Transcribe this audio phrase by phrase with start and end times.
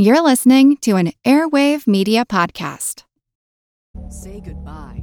[0.00, 3.02] You're listening to an Airwave Media Podcast.
[4.10, 5.02] Say goodbye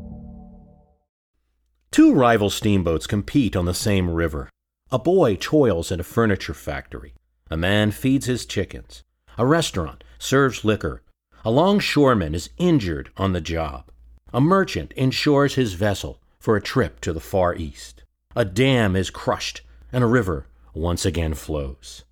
[1.91, 4.49] Two rival steamboats compete on the same river.
[4.91, 7.13] A boy toils in a furniture factory.
[7.49, 9.03] A man feeds his chickens.
[9.37, 11.01] A restaurant serves liquor.
[11.43, 13.91] A longshoreman is injured on the job.
[14.33, 18.05] A merchant insures his vessel for a trip to the Far East.
[18.37, 19.59] A dam is crushed,
[19.91, 22.05] and a river once again flows.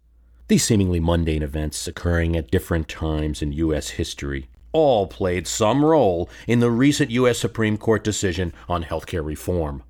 [0.49, 3.91] These seemingly mundane events occurring at different times in U.S.
[3.91, 7.39] history all played some role in the recent U.S.
[7.39, 9.83] Supreme Court decision on healthcare reform.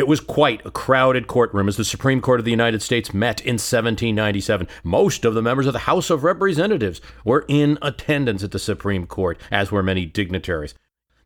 [0.00, 3.42] It was quite a crowded courtroom as the Supreme Court of the United States met
[3.42, 4.66] in 1797.
[4.82, 9.04] Most of the members of the House of Representatives were in attendance at the Supreme
[9.04, 10.74] Court, as were many dignitaries.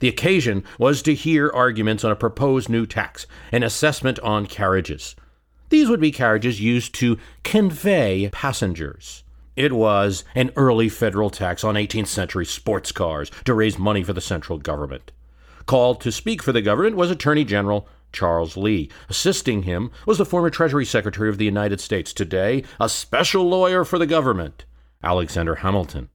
[0.00, 5.14] The occasion was to hear arguments on a proposed new tax, an assessment on carriages.
[5.68, 9.22] These would be carriages used to convey passengers.
[9.54, 14.14] It was an early federal tax on 18th century sports cars to raise money for
[14.14, 15.12] the central government.
[15.64, 18.90] Called to speak for the government was Attorney General Charles Lee.
[19.10, 23.84] Assisting him was the former Treasury Secretary of the United States, today a special lawyer
[23.84, 24.64] for the government,
[25.02, 26.08] Alexander Hamilton.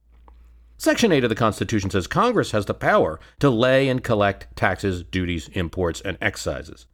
[0.78, 5.02] Section 8 of the Constitution says Congress has the power to lay and collect taxes,
[5.02, 6.86] duties, imports, and excises.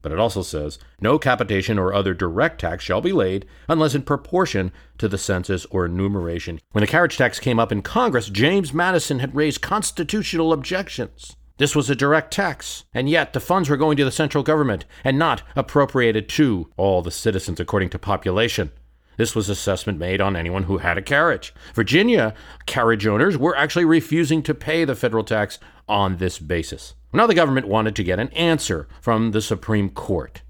[0.00, 4.02] But it also says no capitation or other direct tax shall be laid unless in
[4.02, 6.60] proportion to the census or enumeration.
[6.72, 11.36] When the carriage tax came up in Congress, James Madison had raised constitutional objections.
[11.62, 14.84] This was a direct tax, and yet the funds were going to the central government
[15.04, 18.72] and not appropriated to all the citizens according to population.
[19.16, 21.54] This was assessment made on anyone who had a carriage.
[21.72, 22.34] Virginia
[22.66, 26.94] carriage owners were actually refusing to pay the federal tax on this basis.
[27.12, 30.42] Now the government wanted to get an answer from the Supreme Court.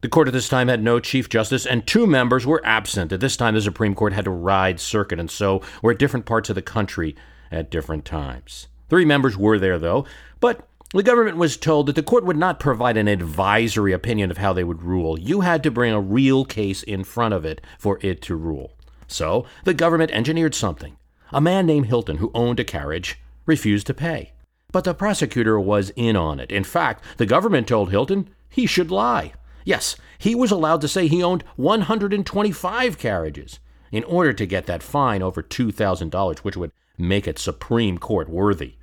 [0.00, 3.10] The court at this time had no Chief Justice, and two members were absent.
[3.10, 6.24] At this time, the Supreme Court had to ride circuit, and so were at different
[6.24, 7.16] parts of the country
[7.50, 8.68] at different times.
[8.90, 10.04] Three members were there, though,
[10.40, 14.38] but the government was told that the court would not provide an advisory opinion of
[14.38, 15.18] how they would rule.
[15.18, 18.72] You had to bring a real case in front of it for it to rule.
[19.06, 20.96] So the government engineered something.
[21.32, 24.32] A man named Hylton, who owned a carriage, refused to pay.
[24.72, 26.50] But the prosecutor was in on it.
[26.50, 29.32] In fact, the government told Hylton he should lie.
[29.64, 33.60] Yes, he was allowed to say he owned 125 carriages
[33.92, 38.74] in order to get that fine over $2,000, which would make it Supreme Court worthy.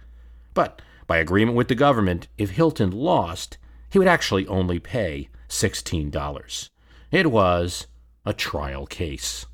[0.57, 3.59] But by agreement with the government, if Hylton lost,
[3.91, 6.69] he would actually only pay $16.
[7.11, 7.85] It was
[8.25, 9.45] a trial case.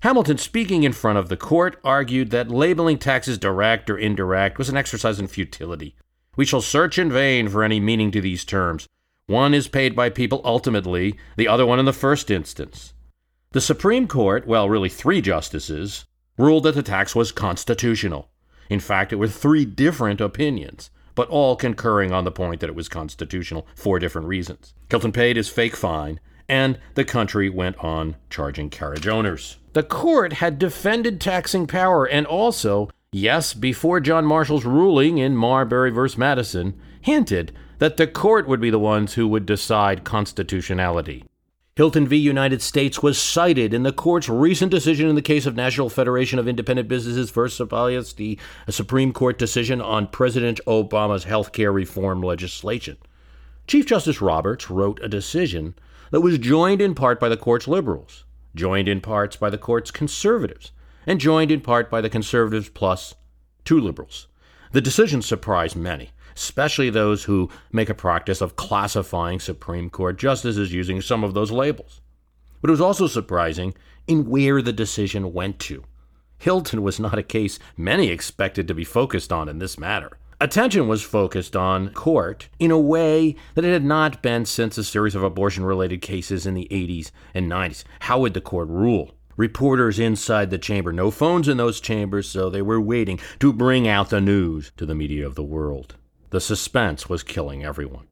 [0.00, 4.68] Hamilton, speaking in front of the court, argued that labeling taxes direct or indirect was
[4.68, 5.94] an exercise in futility.
[6.34, 8.88] We shall search in vain for any meaning to these terms.
[9.28, 12.92] One is paid by people ultimately, the other one in the first instance.
[13.52, 18.32] The Supreme Court, well, really three justices, ruled that the tax was constitutional.
[18.68, 22.76] In fact, it were three different opinions, but all concurring on the point that it
[22.76, 24.74] was constitutional for different reasons.
[24.90, 29.58] Hylton paid his fake fine, and the country went on charging carriage owners.
[29.72, 35.90] The court had defended taxing power and also, yes, before John Marshall's ruling in Marbury
[35.90, 36.16] v.
[36.16, 41.24] Madison, hinted that the court would be the ones who would decide constitutionality.
[41.76, 42.16] Hylton v.
[42.16, 46.38] United States was cited in the court's recent decision in the case of National Federation
[46.38, 52.22] of Independent Businesses versus Sebelius, the Supreme Court decision on President Obama's health care reform
[52.22, 52.96] legislation.
[53.66, 55.74] Chief Justice Roberts wrote a decision
[56.12, 58.22] that was joined in part by the court's liberals,
[58.54, 60.70] joined in parts by the court's conservatives,
[61.08, 63.16] and joined in part by the conservatives plus
[63.64, 64.28] two liberals.
[64.70, 70.72] The decision surprised many especially those who make a practice of classifying Supreme Court justices
[70.72, 72.00] using some of those labels.
[72.60, 73.74] But it was also surprising
[74.06, 75.84] in where the decision went to.
[76.38, 80.18] Hylton was not a case many expected to be focused on in this matter.
[80.40, 84.84] Attention was focused on court in a way that it had not been since a
[84.84, 87.84] series of abortion related cases in the 80s and 90s.
[88.00, 89.12] How would the court rule?
[89.36, 93.88] Reporters inside the chamber, no phones in those chambers, so they were waiting to bring
[93.88, 95.96] out the news to the media of the world.
[96.34, 98.08] The suspense was killing everyone.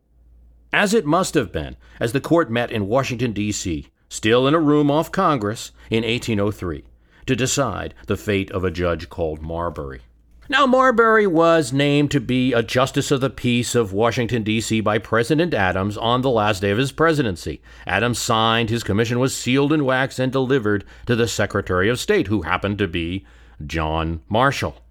[0.72, 4.60] As it must have been, as the court met in Washington, D.C., still in a
[4.60, 6.84] room off Congress, in 1803,
[7.26, 10.02] to decide the fate of a judge called Marbury.
[10.48, 14.80] Now, Marbury was named to be a Justice of the Peace of Washington, D.C.
[14.82, 17.60] by President Adams on the last day of his presidency.
[17.88, 22.28] Adams signed, his commission was sealed in wax and delivered to the Secretary of State,
[22.28, 23.26] who happened to be
[23.66, 24.81] John Marshall.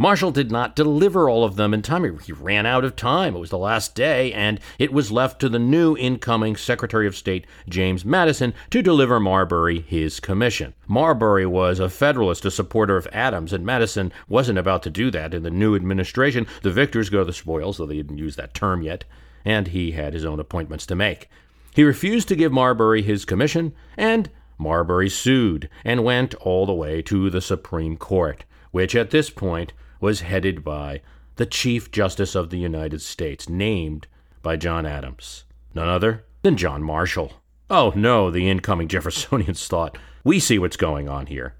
[0.00, 2.18] Marshall did not deliver all of them in time.
[2.20, 3.36] He ran out of time.
[3.36, 7.14] It was the last day, and it was left to the new incoming Secretary of
[7.14, 10.72] State, James Madison, to deliver Marbury his commission.
[10.88, 15.34] Marbury was a Federalist, a supporter of Adams, and Madison wasn't about to do that
[15.34, 16.46] in the new administration.
[16.62, 19.04] The victors go to the spoils, though they didn't use that term yet,
[19.44, 21.28] and he had his own appointments to make.
[21.74, 27.02] He refused to give Marbury his commission, and Marbury sued and went all the way
[27.02, 31.02] to the Supreme Court, which at this point was headed by
[31.36, 34.06] the Chief Justice of the United States, named
[34.42, 35.44] by John Adams,
[35.74, 37.34] none other than John Marshall.
[37.68, 41.54] Oh no, the incoming Jeffersonians thought, we see what's going on here.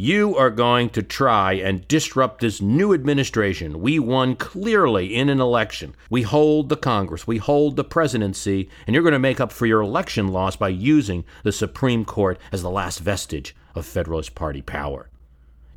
[0.00, 3.80] You are going to try and disrupt this new administration.
[3.80, 5.96] We won clearly in an election.
[6.08, 9.66] We hold the Congress, we hold the presidency, and you're going to make up for
[9.66, 14.62] your election loss by using the Supreme Court as the last vestige of Federalist Party
[14.62, 15.08] power.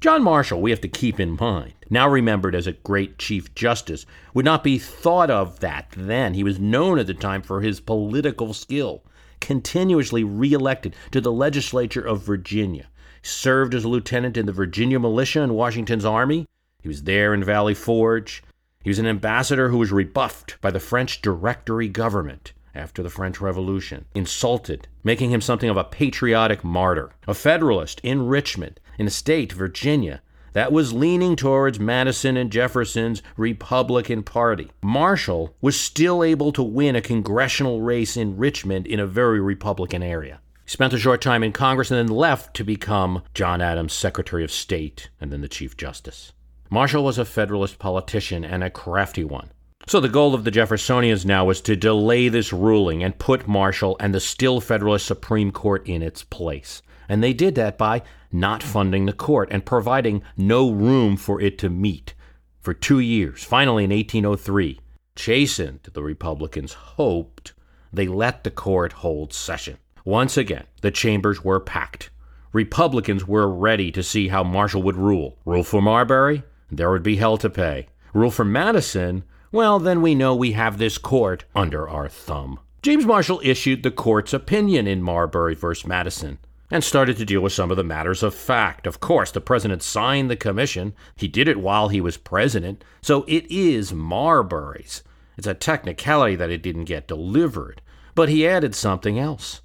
[0.02, 4.08] John Marshall, we have to keep in mind, now remembered as a great Chief Justice,
[4.34, 6.34] would not be thought of that then.
[6.34, 9.04] He was known at the time for his political skill,
[9.40, 12.88] continuously reelected to the legislature of Virginia.
[13.22, 16.48] served as a lieutenant in the Virginia militia in Washington's army.
[16.82, 18.44] He was there in Valley Forge.
[18.84, 23.40] He was an ambassador who was rebuffed by the French Directory government after the French
[23.40, 27.12] Revolution, insulted, making him something of a patriotic martyr.
[27.28, 30.22] A Federalist in Richmond, in a state, Virginia,
[30.54, 34.70] that was leaning towards Madison and Jefferson's Republican Party.
[34.84, 40.04] Marshall was still able to win a congressional race in Richmond in a very Republican
[40.04, 40.40] area.
[40.66, 44.44] He spent a short time in Congress and then left to become John Adams' Secretary
[44.44, 46.32] of State and then the Chief Justice.
[46.70, 49.50] Marshall was a Federalist politician and a crafty one.
[49.88, 53.98] So the goal of the Jeffersonians now was to delay this ruling and put Marshall
[54.00, 56.84] and the still Federalist Supreme Court in its place.
[57.10, 61.58] And they did that by not funding the court and providing no room for it
[61.60, 62.14] to meet
[62.60, 63.44] for two years.
[63.44, 64.80] Finally, in 1803,
[65.16, 67.54] chastened, the Republicans hoped,
[67.92, 69.78] they let the court hold session.
[70.06, 72.10] Once again, the chambers were packed.
[72.54, 75.38] Republicans were ready to see how Marshall would rule.
[75.46, 76.44] Rule for Marbury?
[76.70, 77.88] There would be hell to pay.
[78.14, 79.24] Rule for Madison?
[79.52, 82.60] Well, then we know we have this court under our thumb.
[82.82, 85.68] James Marshall issued the court's opinion in Marbury v.
[85.86, 86.40] Madison
[86.72, 88.88] and started to deal with some of the matters of fact.
[88.88, 90.94] Of course, the president signed the commission.
[91.18, 95.04] He did it while he was president, so it is Marbury's.
[95.38, 97.82] It's a technicality that it didn't get delivered,
[98.16, 99.62] but he added something else.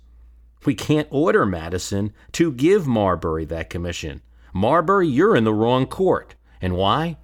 [0.64, 4.22] We can't order Madison to give Marbury that commission.
[4.52, 6.34] Marbury, you're in the wrong court.
[6.60, 7.18] And why?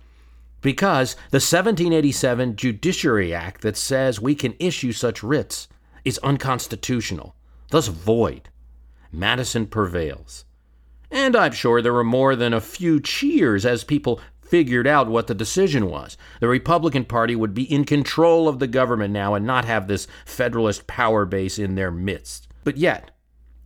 [0.61, 5.67] Because the 1787 Judiciary Act that says we can issue such writs
[6.05, 7.35] is unconstitutional,
[7.71, 8.49] thus void.
[9.13, 10.45] Madison prevails.
[11.11, 15.27] And I'm sure there were more than a few cheers as people figured out what
[15.27, 16.17] the decision was.
[16.41, 20.07] The Republican Party would be in control of the government now and not have this
[20.25, 22.49] Federalist power base in their midst.
[22.65, 23.11] But yet,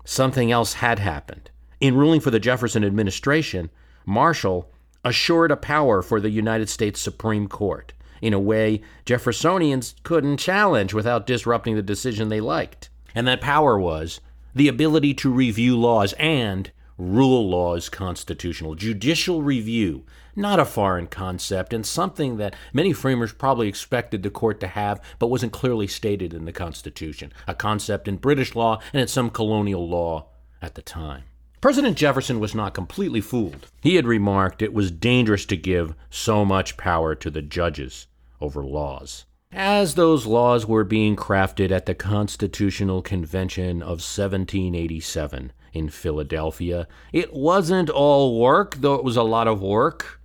[0.05, 1.51] something else had happened.
[1.81, 3.71] In ruling for the Jefferson administration,
[4.05, 4.71] Marshall
[5.05, 10.95] assured a power for the United States Supreme Court in a way Jeffersonians couldn't challenge
[10.95, 12.89] without disrupting the decision they liked.
[13.15, 14.21] And that power was
[14.57, 18.75] the ability to review laws and rule laws constitutional.
[18.75, 24.59] Judicial review, not a foreign concept, and something that many framers probably expected the court
[24.61, 27.35] to have, but wasn't clearly stated in the Constitution.
[27.47, 30.29] A concept in British law and in some colonial law
[30.63, 31.25] at the time.
[31.61, 33.71] President Jefferson was not completely fooled.
[33.83, 38.07] He had remarked it was dangerous to give so much power to the judges
[38.41, 39.27] over laws.
[39.59, 47.33] As those laws were being crafted at the Constitutional Convention of 1787 in Philadelphia, it
[47.33, 50.21] wasn't all work, though it was a lot of work.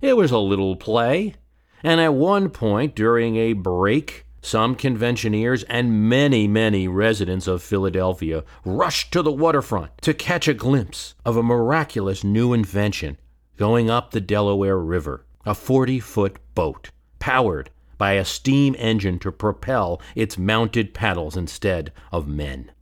[0.00, 1.34] It was a little play.
[1.82, 8.44] And at one point during a break, some conventioneers and many, many residents of Philadelphia
[8.64, 13.18] rushed to the waterfront to catch a glimpse of a miraculous new invention
[13.58, 17.68] going up the Delaware River a 40 foot boat powered
[18.00, 22.72] by a steam engine to propel its mounted paddles instead of men.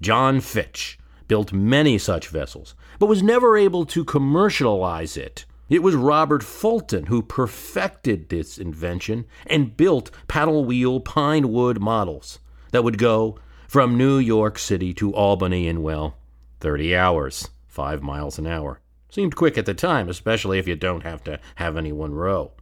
[0.00, 0.96] John Fitch,
[1.26, 5.44] built many such vessels, but was never able to commercialize it.
[5.68, 12.38] It was Robert Fulton who perfected this invention and built paddle wheel pine wood models
[12.70, 16.16] that would go from New York City to Albany in, well,
[16.60, 18.80] 30 hours, 5 miles an hour.
[19.10, 22.52] Seemed quick at the time, especially if you don't have to have anyone row.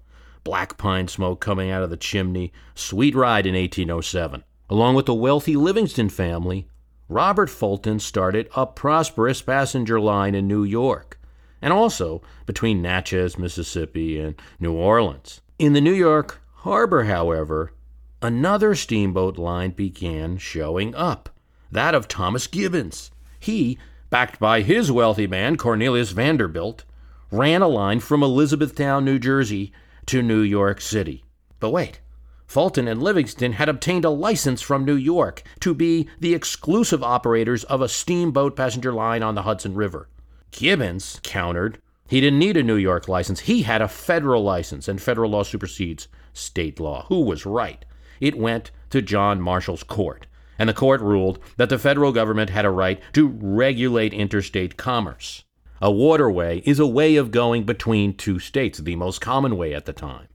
[0.45, 4.43] Black pine smoke coming out of the chimney, sweet ride in 1807.
[4.69, 6.67] Along with the wealthy Livingston family,
[7.09, 11.21] Robert Fulton started a prosperous passenger line in New York
[11.61, 15.41] and also between Natchez, Mississippi, and New Orleans.
[15.59, 17.73] In the New York harbor, however,
[18.21, 21.29] another steamboat line began showing up
[21.71, 23.11] that of Thomas Gibbons.
[23.39, 23.79] He,
[24.11, 26.85] backed by his wealthy man, Cornelius Vanderbilt,
[27.31, 29.73] ran a line from Elizabethtown, New Jersey
[30.07, 31.25] to New York City.
[31.61, 32.01] But wait,
[32.47, 37.65] Fulton and Livingston had obtained a license from New York to be the exclusive operators
[37.65, 40.09] of a steamboat passenger line on the Hudson River.
[40.51, 41.79] Gibbons countered
[42.13, 43.41] he didn't need a New York license.
[43.41, 47.07] He had a federal license, and federal law supersedes state law.
[47.09, 47.87] Who was right?
[48.21, 50.27] It went to John Marshall's court,
[50.59, 55.45] and the court ruled that the federal government had a right to regulate interstate commerce.
[55.85, 59.85] A waterway is a way of going between two states, the most common way at
[59.85, 60.29] the time.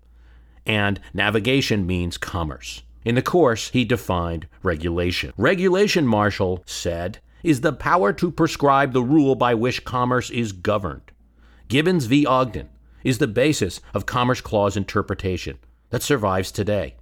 [0.65, 2.83] And navigation means commerce.
[3.05, 5.31] In the course, he defined regulation.
[5.37, 11.13] Regulation, Marshall said, is the power to prescribe the rule by which commerce is governed.
[11.69, 12.25] Gibbons v.
[12.25, 12.67] Ogden
[13.05, 15.59] is the basis of Commerce Clause interpretation
[15.91, 16.97] that survives today.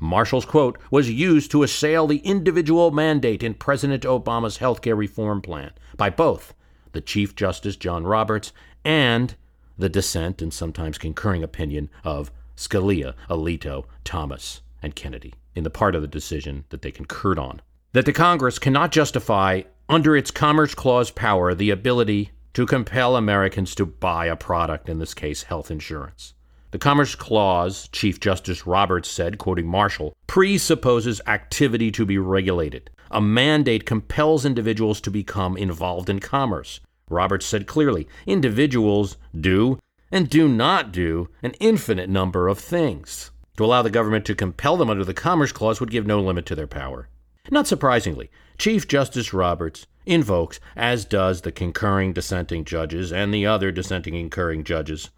[0.00, 5.72] Marshall's quote was used to assail the individual mandate in President Obama's healthcare reform plan
[5.98, 6.54] by both
[6.92, 8.52] the Chief Justice John Roberts
[8.84, 9.34] and
[9.78, 15.94] the dissent and sometimes concurring opinion of Scalia, Alito, Thomas, and Kennedy in the part
[15.94, 17.60] of the decision that they concurred on.
[17.92, 23.74] That the Congress cannot justify under its Commerce Clause power the ability to compel Americans
[23.76, 26.34] to buy a product, in this case, health insurance.
[26.72, 32.90] The Commerce Clause, Chief Justice Roberts said, quoting Marshall, presupposes activity to be regulated.
[33.10, 36.80] A mandate compels individuals to become involved in commerce.
[37.08, 39.78] Roberts said clearly individuals do
[40.12, 43.30] and do not do an infinite number of things.
[43.56, 46.46] To allow the government to compel them under the Commerce Clause would give no limit
[46.46, 47.08] to their power.
[47.50, 53.72] Not surprisingly, Chief Justice Roberts invokes, as does the concurring dissenting judges and the other
[53.72, 55.10] dissenting concurring judges,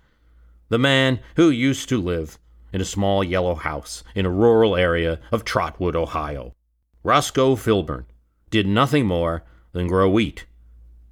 [0.70, 2.38] the man who used to live
[2.72, 6.54] in a small yellow house in a rural area of Trotwood, Ohio.
[7.02, 8.04] Roscoe Filburn
[8.50, 9.42] did nothing more
[9.72, 10.46] than grow wheat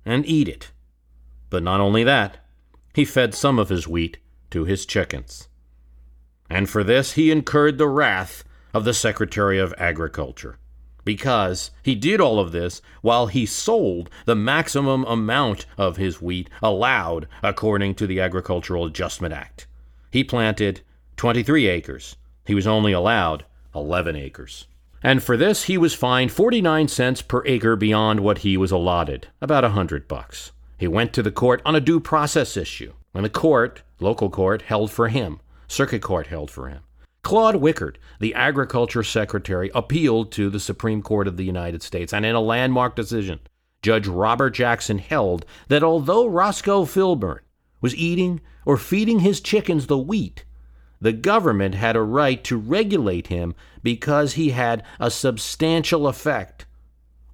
[0.05, 0.71] and eat it.
[1.49, 2.39] But not only that,
[2.95, 4.19] he fed some of his wheat
[4.51, 5.49] to his chickens.
[6.49, 10.59] And for this he incurred the wrath of the Secretary of Agriculture
[11.05, 16.49] because he did all of this while he sold the maximum amount of his wheat
[16.63, 19.67] allowed according to the Agricultural Adjustment Act.
[20.11, 20.83] He planted
[21.17, 22.17] 23 acres.
[22.47, 23.45] He was only allowed
[23.75, 24.67] 11 acres.
[25.03, 29.29] And for this he was fined 49 cents per acre beyond what he was allotted,
[29.41, 30.53] about a 100 bucks.
[30.79, 34.63] He went to the court on a due process issue, and the court, local court,
[34.63, 35.41] held for him.
[35.69, 36.83] Circuit court held for him.
[37.23, 42.25] Claude Wickard, the Agriculture Secretary, appealed to the Supreme Court of the United States, and
[42.25, 43.41] in a landmark decision,
[43.83, 47.41] Judge Robert Jackson held that although Roscoe Filburn
[47.81, 50.45] was eating or feeding his chickens the wheat,
[51.01, 56.67] the government had a right to regulate him because he had a substantial effect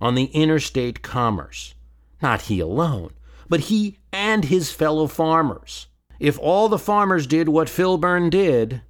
[0.01, 1.75] on the interstate commerce.
[2.23, 3.13] Not he alone,
[3.49, 5.89] but he and his fellow farmers.
[6.19, 8.83] If all the farmers did what Filburn did,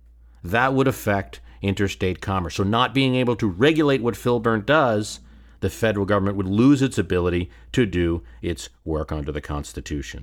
[0.44, 2.54] that would affect interstate commerce.
[2.54, 5.20] So, not being able to regulate what Filburn does,
[5.60, 10.22] the federal government would lose its ability to do its work under the Constitution.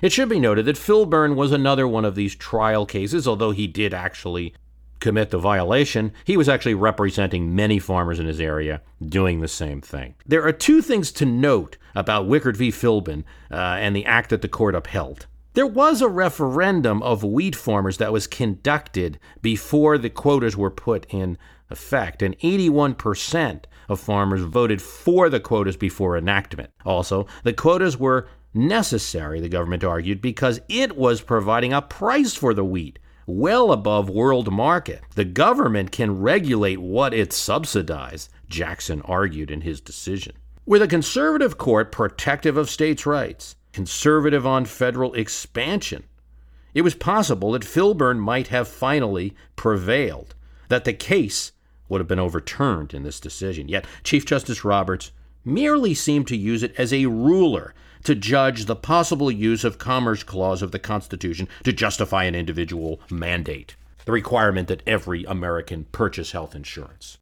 [0.00, 3.66] It should be noted that Filburn was another one of these trial cases, although he
[3.66, 4.54] did actually
[5.00, 9.80] commit the violation, he was actually representing many farmers in his area doing the same
[9.80, 10.14] thing.
[10.26, 12.70] There are two things to note about Wickard v.
[12.70, 15.26] Filburn uh, and the act that the court upheld.
[15.54, 21.06] There was a referendum of wheat farmers that was conducted before the quotas were put
[21.12, 21.36] in
[21.70, 26.70] effect, and 81% of farmers voted for the quotas before enactment.
[26.84, 32.54] Also, the quotas were necessary, the government argued, because it was providing a price for
[32.54, 32.98] the wheat
[33.30, 35.02] well above world market.
[35.14, 40.34] The government can regulate what it subsidizes, Jackson argued in his decision.
[40.66, 46.04] With a conservative court protective of states' rights, conservative on federal expansion,
[46.74, 50.34] it was possible that Filburn might have finally prevailed,
[50.68, 51.52] that the case
[51.88, 53.68] would have been overturned in this decision.
[53.68, 55.10] Yet Chief Justice Roberts
[55.44, 60.22] merely seemed to use it as a ruler to judge the possible use of Commerce
[60.22, 66.32] Clause of the Constitution to justify an individual mandate, the requirement that every American purchase
[66.32, 67.18] health insurance.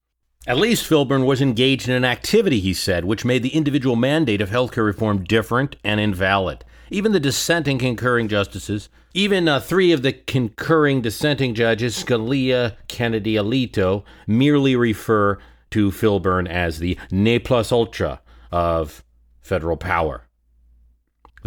[0.46, 4.40] At least Filburn was engaged in an activity, he said, which made the individual mandate
[4.40, 6.64] of healthcare reform different and invalid.
[6.90, 13.34] Even the dissenting concurring justices, even uh, three of the concurring dissenting judges, Scalia, Kennedy,
[13.34, 15.38] Alito, merely refer
[15.70, 18.20] to Filburn as the ne plus ultra
[18.50, 19.04] of
[19.42, 20.27] federal power.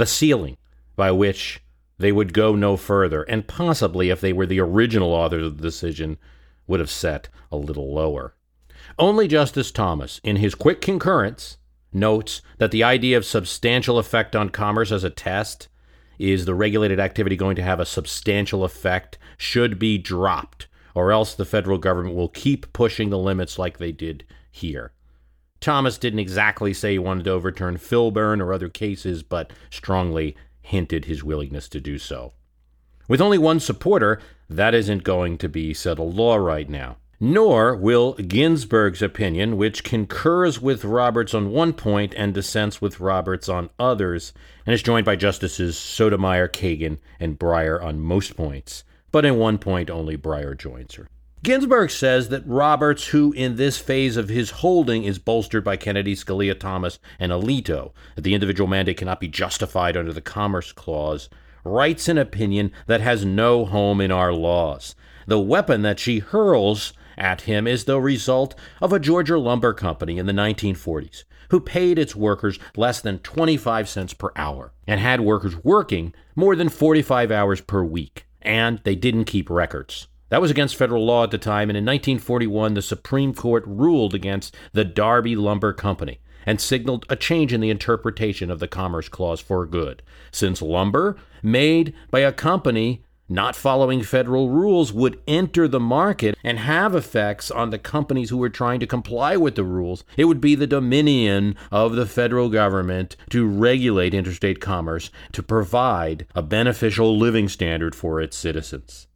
[0.02, 0.58] The ceiling
[0.96, 1.62] by which
[2.00, 5.62] they would go no further, and possibly, if they were the original authors of the
[5.62, 6.18] decision,
[6.66, 8.34] would have set a little lower.
[8.98, 11.60] Only Justice Thomas, in his quick concurrence,
[11.94, 15.68] notes that the idea of substantial effect on commerce as a test
[16.18, 21.36] is the regulated activity going to have a substantial effect should be dropped, or else
[21.36, 24.94] the federal government will keep pushing the limits like they did here.
[25.62, 31.06] Thomas didn't exactly say he wanted to overturn Filburn or other cases, but strongly hinted
[31.06, 32.34] his willingness to do so.
[33.08, 38.14] With only one supporter, that isn't going to be settled law right now nor will
[38.16, 44.34] Ginsburg's opinion, which concurs with Roberts on one point and dissents with Roberts on others,
[44.66, 48.84] and is joined by Justices Sotomayor, Kagan, and Breyer on most points.
[49.12, 51.08] But in one point, only Breyer joins her.
[51.44, 56.16] Ginsburg says that Roberts, who in this phase of his holding is bolstered by Kennedy,
[56.16, 61.30] Scalia, Thomas, and Alito, that the individual mandate cannot be justified under the Commerce Clause,
[61.64, 64.94] writes an opinion that has no home in our laws.
[65.26, 70.20] The weapon that she hurls at him is the result of a Georgia lumber company
[70.20, 75.22] in the 1940s who paid its workers less than 25 cents per hour and had
[75.22, 78.28] workers working more than 45 hours per week.
[78.44, 80.08] And they didn't keep records.
[80.32, 84.16] That was against federal law at the time, and in 1941, the Supreme Court ruled
[84.16, 89.10] against the Darby Lumber Company and signaled a change in the interpretation of the Commerce
[89.10, 95.68] Clause for good, since lumber made by a company not following federal rules would enter
[95.68, 99.66] the market and have effects on the companies who were trying to comply with the
[99.66, 100.06] rules.
[100.16, 106.26] It would be the dominion of the federal government to regulate interstate commerce to provide
[106.34, 109.08] a beneficial living standard for its citizens.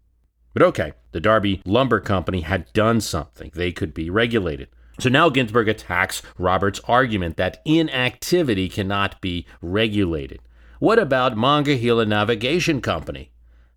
[0.55, 3.51] But okay, the Darby Lumber Company had done something.
[3.53, 4.69] They could be regulated.
[4.99, 10.39] So now Ginsburg attacks Roberts' argument that inactivity cannot be regulated.
[10.79, 13.31] What about Monongahela Navigation Company?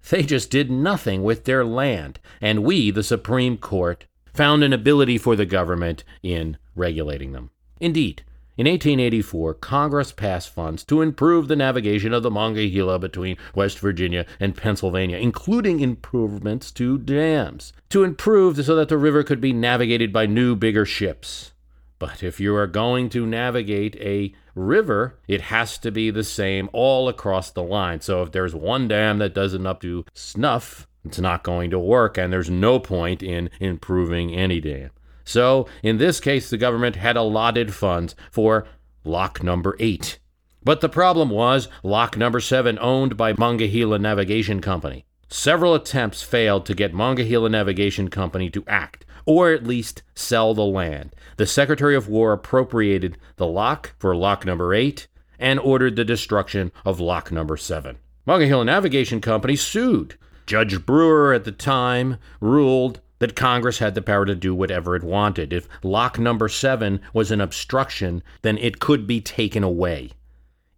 [0.08, 5.18] They just did nothing with their land, and we, the Supreme Court, found an ability
[5.18, 7.50] for the government in regulating them.
[7.80, 8.22] Indeed,
[8.58, 14.26] in 1884, Congress passed funds to improve the navigation of the Monongahela between West Virginia
[14.40, 20.12] and Pennsylvania, including improvements to dams, to improve so that the river could be navigated
[20.12, 21.52] by new, bigger ships.
[22.00, 26.68] But if you are going to navigate a river, it has to be the same
[26.72, 28.00] all across the line.
[28.00, 32.18] So if there's one dam that doesn't up to snuff, it's not going to work,
[32.18, 34.90] and there's no point in improving any dam.
[35.28, 38.66] So in this case, the government had allotted funds for
[39.04, 40.18] lock number eight.
[40.64, 45.04] But the problem was lock number seven, owned by Monongahela Navigation Company.
[45.28, 50.64] Several attempts failed to get Monongahela Navigation Company to act or at least sell the
[50.64, 51.14] land.
[51.36, 56.72] The Secretary of War appropriated the lock for lock number eight and ordered the destruction
[56.86, 57.98] of lock number seven.
[58.24, 60.16] Monongahela Navigation Company sued.
[60.46, 65.02] Judge Brewer at the time ruled that Congress had the power to do whatever it
[65.02, 65.52] wanted.
[65.52, 70.10] If lock number seven was an obstruction, then it could be taken away.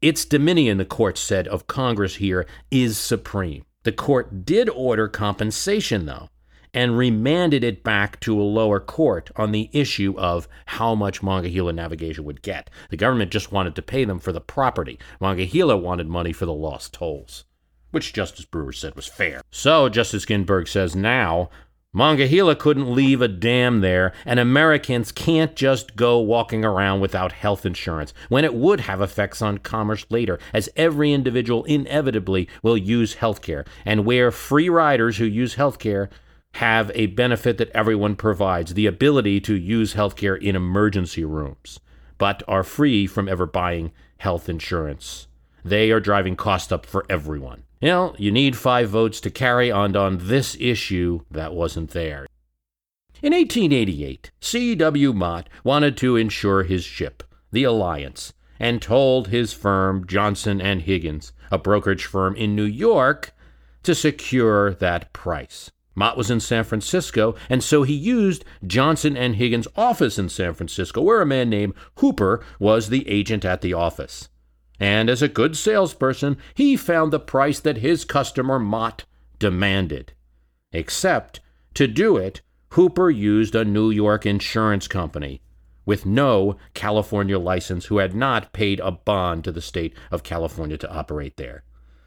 [0.00, 3.64] Its dominion, the court said, of Congress here is supreme.
[3.82, 6.30] The court did order compensation, though
[6.72, 11.72] and remanded it back to a lower court on the issue of how much Monongahela
[11.72, 12.70] Navigation would get.
[12.90, 14.98] The government just wanted to pay them for the property.
[15.20, 17.44] Monongahela wanted money for the lost tolls,
[17.90, 19.42] which Justice Brewer said was fair.
[19.50, 21.50] So Justice Ginsburg says now
[21.92, 27.66] Monongahela couldn't leave a dam there, and Americans can't just go walking around without health
[27.66, 33.14] insurance when it would have effects on commerce later, as every individual inevitably will use
[33.14, 33.64] health care.
[33.84, 36.08] And where free riders who use health care
[36.54, 41.80] have a benefit that everyone provides the ability to use healthcare in emergency rooms,
[42.18, 45.26] but are free from ever buying health insurance.
[45.64, 47.64] They are driving cost up for everyone.
[47.80, 52.26] You know, you need five votes to carry on on this issue that wasn't there.
[53.22, 55.12] In 1888, C.W.
[55.14, 61.32] Mott wanted to insure his ship, the Alliance, and told his firm, Johnson and Higgins,
[61.50, 63.34] a brokerage firm in New York,
[63.82, 65.70] to secure that price.
[65.94, 70.52] Mott was in San Francisco, and so he used Johnson and Higgins' office in San
[70.52, 74.29] Francisco, where a man named Hooper was the agent at the office.
[74.80, 79.04] And as a good salesperson, he found the price that his customer Mott
[79.38, 80.14] demanded.
[80.72, 81.40] Except,
[81.74, 82.40] to do it,
[82.70, 85.42] Hooper used a New York insurance company
[85.84, 90.78] with no California license who had not paid a bond to the state of California
[90.78, 91.64] to operate there.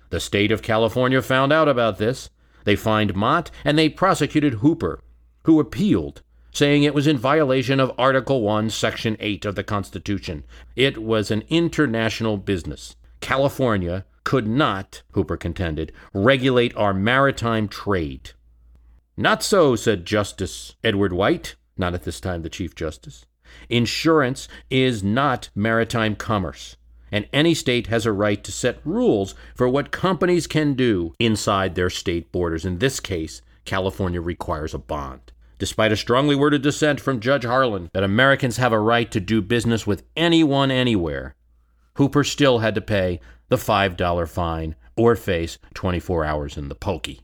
[0.09, 2.29] The state of California found out about this
[2.63, 5.03] they fined Mott and they prosecuted Hooper,
[5.43, 6.21] who appealed,
[6.53, 10.43] saying it was in violation of Article 1, Section 8 of the Constitution.
[10.75, 12.95] It was an international business.
[13.19, 18.31] California could not, Hooper contended, regulate our maritime trade.
[19.17, 23.25] Not so, said Justice Edward White, not at this time the Chief Justice.
[23.69, 26.77] Insurance is not maritime commerce
[27.13, 31.75] and any state has a right to set rules for what companies can do inside
[31.75, 32.65] their state borders.
[32.65, 35.32] In this case, California requires a bond.
[35.63, 39.41] Despite a strongly worded dissent from Judge Harlan that Americans have a right to do
[39.41, 41.37] business with anyone anywhere,
[41.93, 47.21] Hooper still had to pay the $5 fine or face 24 hours in the pokey.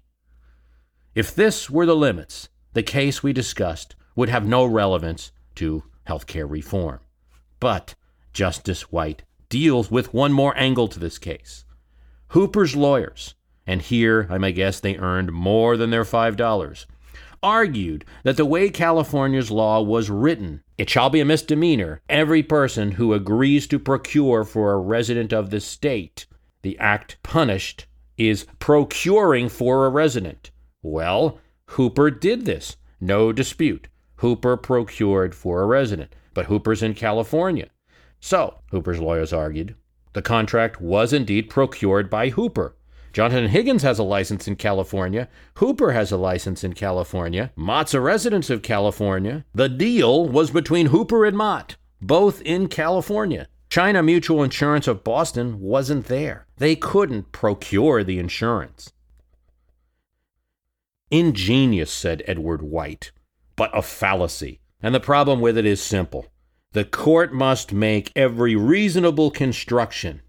[1.14, 6.26] If this were the limits, the case we discussed would have no relevance to health
[6.26, 7.02] care reform.
[7.60, 7.96] But
[8.32, 11.66] Justice White deals with one more angle to this case.
[12.30, 13.36] Hooper's lawyers,
[13.68, 16.86] and here I may guess they earned more than their $5,
[17.42, 22.92] argued that the way California's law was written, it shall be a misdemeanor every person
[22.92, 26.26] who agrees to procure for a resident of the state.
[26.62, 27.86] The act punished
[28.18, 30.52] is procuring for a resident.
[30.82, 32.78] Well, Hooper did this.
[33.00, 33.88] No dispute.
[34.18, 37.70] Hooper procured for a resident, but Hooper's in California.
[38.20, 39.76] So, Hooper's lawyers argued,
[40.14, 42.76] the contract was indeed procured by Hooper.
[43.20, 45.28] Johnson and Higgins has a license in California.
[45.56, 47.52] Hooper has a license in California.
[47.58, 49.44] Mott's a resident of California.
[49.54, 53.50] The deal was between Hooper and Mott, both in California.
[53.70, 56.48] China Mutual Insurance of Boston wasn't there.
[56.60, 58.94] They couldn't procure the insurance.
[61.12, 63.12] Ingenious, said Edward White,
[63.58, 64.62] but a fallacy.
[64.82, 66.28] And the problem with it is simple.
[66.72, 70.22] The court must make every reasonable construction,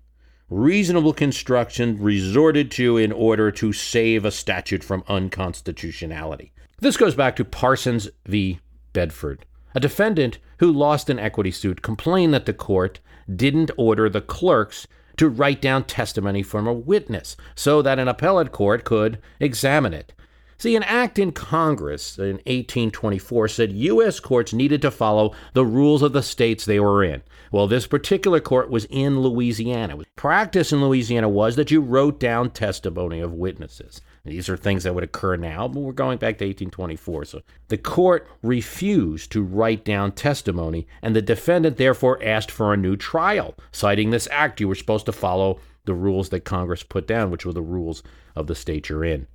[0.51, 6.53] reasonable construction resorted to in order to save a statute from unconstitutionality.
[6.81, 8.59] This goes back to Parsons v.
[8.93, 9.47] Bedford.
[9.75, 12.99] A defendant who lost an equity suit complained that the court
[13.35, 18.51] didn't order the clerks to write down testimony from a witness so that an appellate
[18.51, 20.13] court could examine it.
[20.61, 24.21] See, an act in Congress in 1824 said U.S.
[24.21, 27.23] courts needed to follow the rules of the states they were in.
[27.51, 29.97] Well, this particular court was in Louisiana.
[30.17, 34.03] Practice in Louisiana was that you wrote down testimony of witnesses.
[34.27, 37.25] These are things that would occur now, but we're going back to 1824.
[37.25, 42.77] So the court refused to write down testimony, and the defendant therefore asked for a
[42.77, 44.61] new trial, citing this act.
[44.61, 48.03] You were supposed to follow the rules that Congress put down, which were the rules
[48.37, 49.27] of the state you're in.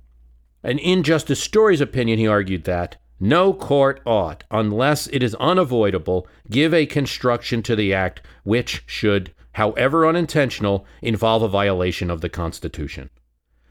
[0.66, 6.26] And in Justice Story's opinion, he argued that no court ought, unless it is unavoidable,
[6.50, 12.28] give a construction to the act which should, however unintentional, involve a violation of the
[12.28, 13.10] Constitution.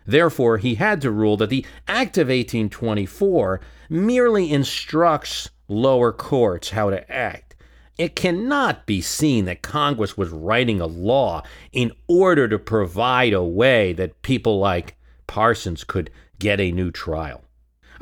[0.05, 6.91] Therefore, he had to rule that the Act of 1824 merely instructs lower courts how
[6.91, 7.58] to act.
[7.97, 13.43] It cannot be seen that Congress was writing a law in order to provide a
[13.43, 14.95] way that people like
[15.27, 17.45] Parsons could get a new trial.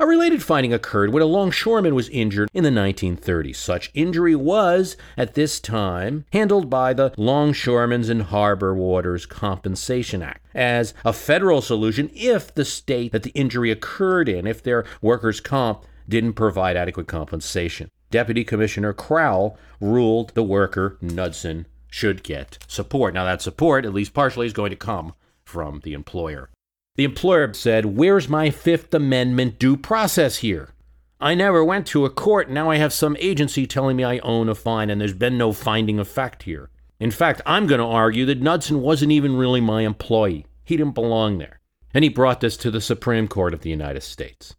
[0.00, 3.54] A related finding occurred when a longshoreman was injured in the 1930s.
[3.54, 10.44] Such injury was, at this time, handled by the Longshoremen's and Harbor Workers Compensation Act
[10.52, 15.40] as a federal solution if the state that the injury occurred in, if their workers'
[15.40, 17.88] comp didn't provide adequate compensation.
[18.10, 23.14] Deputy Commissioner Crowell ruled the worker, Knudsen, should get support.
[23.14, 26.50] Now, that support, at least partially, is going to come from the employer.
[26.96, 30.70] The employer said, Where's my Fifth Amendment due process here?
[31.20, 32.48] I never went to a court.
[32.48, 35.52] Now I have some agency telling me I own a fine, and there's been no
[35.52, 36.70] finding of fact here.
[37.00, 40.46] In fact, I'm going to argue that Knudsen wasn't even really my employee.
[40.62, 41.58] He didn't belong there.
[41.92, 44.54] And he brought this to the Supreme Court of the United States.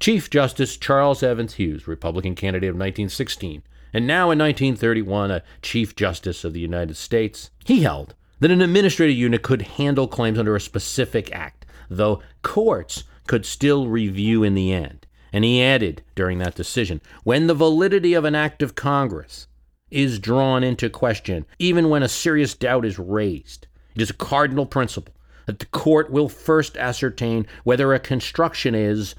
[0.00, 5.94] Chief Justice Charles Evans Hughes, Republican candidate of 1916, and now in 1931 a Chief
[5.94, 10.56] Justice of the United States, he held that an administrative unit could handle claims under
[10.56, 15.06] a specific act though courts could still review in the end.
[15.32, 19.48] And he added during that decision when the validity of an act of Congress
[19.90, 24.66] is drawn into question, even when a serious doubt is raised, it is a cardinal
[24.66, 25.14] principle
[25.46, 29.14] that the court will first ascertain whether a construction is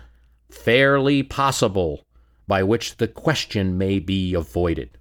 [0.50, 2.06] fairly possible
[2.48, 4.98] by which the question may be avoided.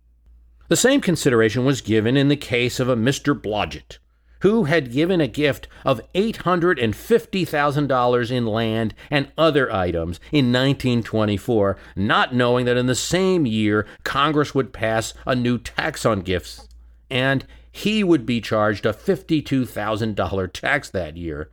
[0.68, 3.38] The same consideration was given in the case of a Mr.
[3.38, 3.98] Blodgett,
[4.44, 12.34] who had given a gift of $850,000 in land and other items in 1924, not
[12.34, 16.68] knowing that in the same year Congress would pass a new tax on gifts,
[17.08, 21.50] and he would be charged a $52,000 tax that year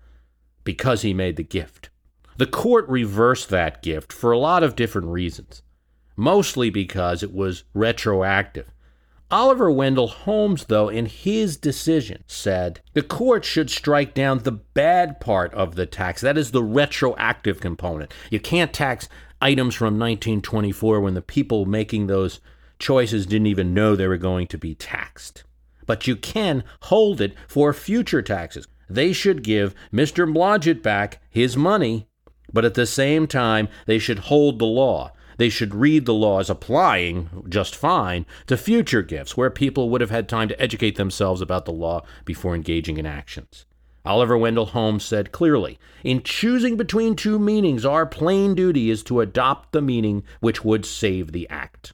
[0.66, 1.90] because he made the gift.
[2.36, 5.62] The court reversed that gift for a lot of different reasons,
[6.18, 8.74] mostly because it was retroactive.
[9.32, 15.22] Oliver Wendell Holmes, though, in his decision, said the court should strike down the bad
[15.22, 16.20] part of the tax.
[16.20, 18.14] That is the retroactive component.
[18.30, 19.08] You can't tax
[19.42, 22.42] items from 1924 when the people making those
[22.78, 25.46] choices didn't even know they were going to be taxed.
[25.86, 28.68] But you can hold it for future taxes.
[28.90, 30.32] They should give Mr.
[30.32, 32.08] Blodgett back his money,
[32.52, 36.40] but at the same time, they should hold the law they should read the law
[36.40, 40.98] as applying just fine to future gifts where people would have had time to educate
[40.98, 43.66] themselves about the law before engaging in actions.
[44.06, 49.20] Oliver Wendell Holmes said clearly In choosing between two meanings, our plain duty is to
[49.20, 51.94] adopt the meaning which would save the act.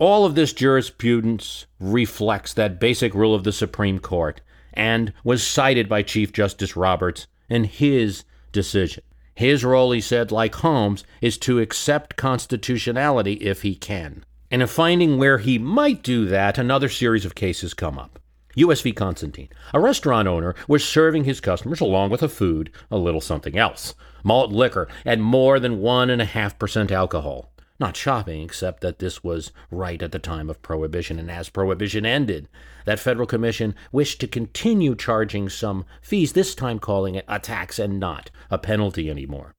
[0.00, 4.40] All of this jurisprudence reflects that basic rule of the Supreme Court
[4.72, 9.04] and was cited by Chief Justice Roberts in his decision.
[9.34, 14.24] His role, he said, like Holmes, is to accept constitutionality if he can.
[14.50, 18.18] And in finding where he might do that, another series of cases come up.
[18.54, 18.80] U.S.
[18.80, 18.92] v.
[18.92, 19.50] Constantine.
[19.74, 23.94] A restaurant owner was serving his customers, along with a food, a little something else
[24.24, 27.49] malt liquor at more than 1.5% alcohol
[27.80, 32.04] not shopping, except that this was right at the time of Prohibition, and as Prohibition
[32.04, 32.48] ended,
[32.84, 37.78] that Federal Commission wished to continue charging some fees, this time calling it a tax
[37.78, 39.54] and not a penalty anymore.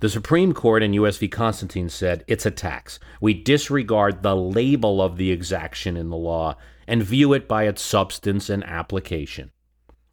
[0.00, 1.16] The Supreme Court in U.S.
[1.16, 1.28] v.
[1.28, 2.98] Constantine said it's a tax.
[3.20, 7.80] We disregard the label of the exaction in the law and view it by its
[7.80, 9.50] substance and application.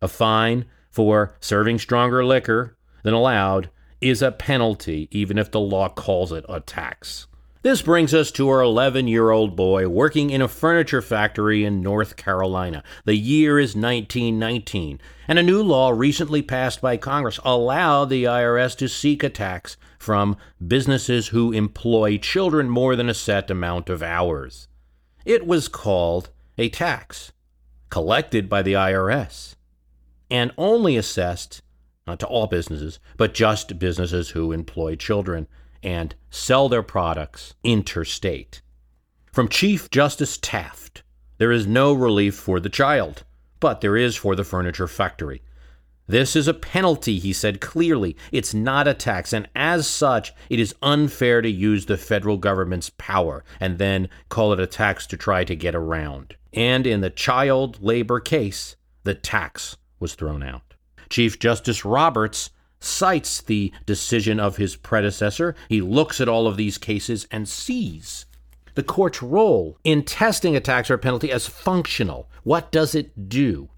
[0.02, 5.90] A fine for serving stronger liquor than allowed is a penalty, even if the law
[5.90, 7.28] calls it a tax.
[7.64, 11.84] This brings us to our 11 year old boy working in a furniture factory in
[11.84, 12.84] North Carolina.
[13.06, 18.76] The year is 1919, and a new law recently passed by Congress allowed the IRS
[18.78, 24.02] to seek a tax from businesses who employ children more than a set amount of
[24.02, 24.68] hours.
[25.24, 27.32] It was called a tax,
[27.92, 29.54] collected by the IRS,
[30.32, 31.62] and only assessed
[32.08, 35.48] not to all businesses, but just businesses who employ children
[35.84, 38.62] and sell their products interstate.
[39.32, 41.04] From Chief Justice Taft,
[41.38, 43.24] there is no relief for the child,
[43.60, 45.42] but there is for the furniture factory.
[46.08, 48.18] This is a penalty, he said clearly.
[48.34, 52.92] It's not a tax, and as such, it is unfair to use the federal government's
[52.98, 56.36] power and then call it a tax to try to get around.
[56.54, 60.74] And in the child labor case, the tax was thrown out.
[61.10, 62.50] Chief Justice Roberts
[62.82, 65.56] cites the decision of his predecessor.
[65.70, 68.26] He looks at all of these cases and sees
[68.74, 72.30] the court's role in testing a tax or penalty as functional.
[72.44, 73.70] What does it do?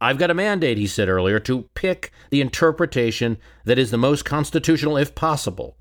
[0.00, 4.24] I've got a mandate, he said earlier, to pick the interpretation that is the most
[4.24, 5.76] constitutional if possible.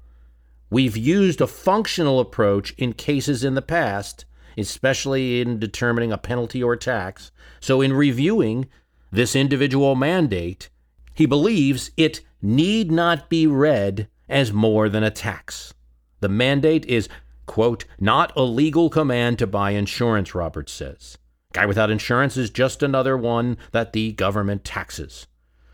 [0.69, 4.25] We've used a functional approach in cases in the past,
[4.57, 7.31] especially in determining a penalty or tax.
[7.59, 8.67] So, in reviewing
[9.11, 10.69] this individual mandate,
[11.13, 15.73] he believes it need not be read as more than a tax.
[16.19, 17.09] The mandate is,
[17.45, 21.17] quote, not a legal command to buy insurance, Roberts says.
[21.53, 25.27] Guy without insurance is just another one that the government taxes.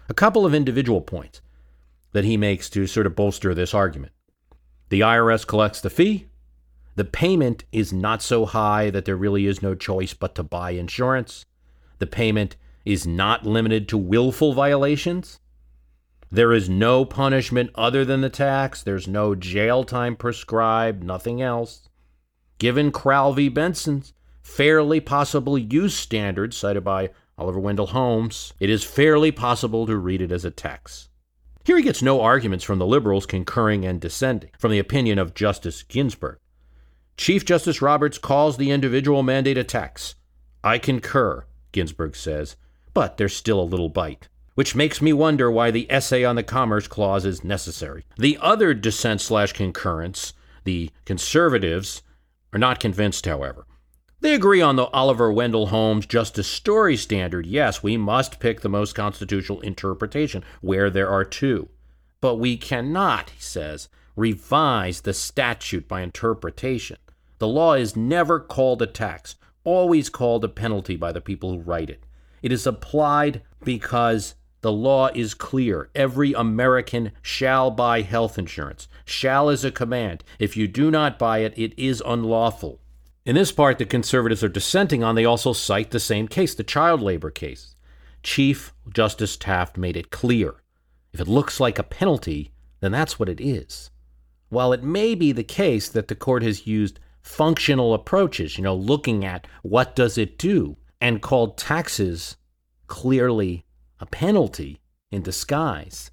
[0.10, 1.42] A couple of individual points
[2.12, 4.14] that he makes to sort of bolster this argument.
[4.90, 6.28] The IRS collects the fee.
[6.96, 10.72] The payment is not so high that there really is no choice but to buy
[10.72, 11.46] insurance.
[11.98, 15.40] The payment is not limited to willful violations.
[16.34, 18.82] There is no punishment other than the tax.
[18.82, 21.88] There's no jail time prescribed, nothing else.
[22.58, 23.50] Given Crowell v.
[23.50, 29.96] Benson's fairly possible use standard cited by Oliver Wendell Holmes, it is fairly possible to
[29.96, 31.08] read it as a tax.
[31.66, 35.36] Here he gets no arguments from the liberals concurring and dissenting from the opinion of
[35.36, 36.40] Justice Ginsburg.
[37.16, 40.16] Chief Justice Roberts calls the individual mandate a tax.
[40.64, 42.56] I concur, Ginsburg says,
[42.96, 46.44] but there's still a little bite, which makes me wonder why the essay on the
[46.44, 48.06] Commerce Clause is necessary.
[48.18, 52.04] The other dissent slash concurrence, the conservatives,
[52.54, 53.66] are not convinced, however.
[54.22, 57.46] They agree on the Oliver Wendell Holmes Justice Story standard.
[57.46, 61.68] Yes, we must pick the most constitutional interpretation where there are two.
[62.22, 66.98] But we cannot, he says, revise the statute by interpretation.
[67.40, 69.36] The law is never called a tax,
[69.66, 72.06] always called a penalty by the people who write it.
[72.42, 75.90] It is applied because the law is clear.
[75.94, 78.88] Every American shall buy health insurance.
[79.04, 80.24] Shall is a command.
[80.40, 82.80] If you do not buy it, it is unlawful.
[83.26, 85.16] In this part, the conservatives are dissenting on.
[85.16, 87.76] They also cite the same case, the child labor case.
[88.24, 90.56] Chief Justice Taft made it clear
[91.12, 93.92] if it looks like a penalty, then that's what it is.
[94.48, 98.76] While it may be the case that the court has used functional approaches, you know,
[98.76, 102.38] looking at what does it do, and called taxes
[102.88, 103.66] clearly
[104.04, 106.12] a penalty in disguise.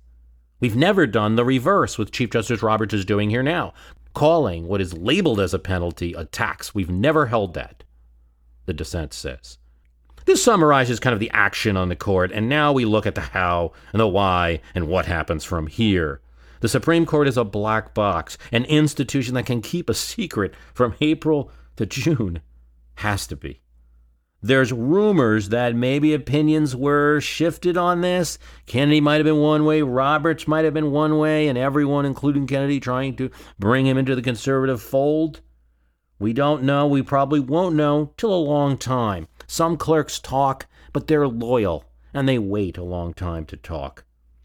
[0.61, 3.75] We've never done the reverse, with Chief Justice Roberts is doing here now
[4.15, 6.75] calling what is labeled as a penalty a tax.
[6.75, 7.83] We've never held that,
[8.67, 9.59] the dissent says.
[10.25, 13.21] This summarizes kind of the action on the court, and now we look at the
[13.21, 16.21] how and the why and what happens from here.
[16.61, 20.95] The Supreme Court is a black box, an institution that can keep a secret from
[21.01, 22.41] April to June.
[22.97, 23.60] Has to be.
[24.43, 28.39] There's rumors that maybe opinions were shifted on this.
[28.65, 32.47] Kennedy might have been one way, Roberts might have been one way, and everyone, including
[32.47, 35.43] Kennedy, trying to bring him into the conservative fold.
[36.19, 36.87] We don't know.
[36.87, 39.29] We probably won't know till a long time.
[39.47, 44.05] Some clerks talk, but they're loyal, and they wait a long time to talk.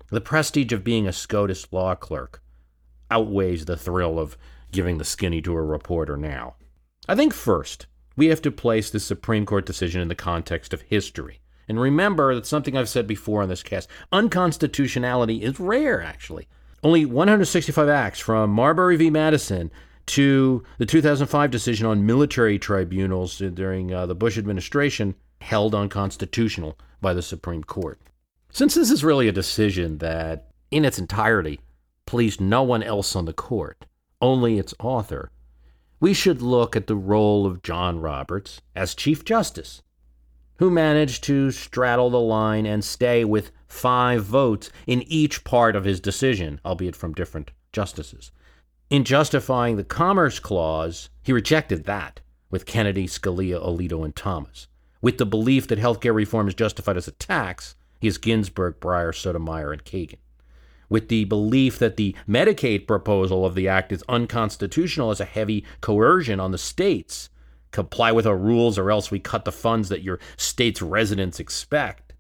[0.10, 2.42] The prestige of being a SCOTUS law clerk
[3.10, 4.38] outweighs the thrill of
[4.72, 6.56] giving the skinny to a reporter now.
[7.08, 10.82] I think first, we have to place the Supreme Court decision in the context of
[10.82, 11.40] history.
[11.68, 16.48] And remember that something I've said before on this cast unconstitutionality is rare, actually.
[16.84, 19.10] Only 165 acts from Marbury v.
[19.10, 19.72] Madison
[20.08, 27.14] to the 2005 decision on military tribunals during uh, the Bush administration held unconstitutional by
[27.14, 28.00] the Supreme Court.
[28.52, 31.60] Since this is really a decision that, in its entirety,
[32.06, 33.86] pleased no one else on the court,
[34.22, 35.32] only its author,
[36.06, 39.82] we should look at the role of John Roberts as Chief Justice,
[40.58, 45.84] who managed to straddle the line and stay with five votes in each part of
[45.84, 48.32] his decision, albeit from different justices.
[48.92, 54.68] In justifying the Commerce Clause, he rejected that with Kennedy, Scalia, Alito, and Thomas.
[55.02, 59.12] With the belief that healthcare reform is justified as a tax, he is Ginsburg, Breyer,
[59.12, 60.20] Sotomayor, and Kagan
[60.90, 65.66] with the belief that the Medicaid proposal of the act is unconstitutional as a heavy
[65.82, 67.30] coercion on the states.
[67.72, 72.14] Comply with our rules or else we cut the funds that your state's residents expect.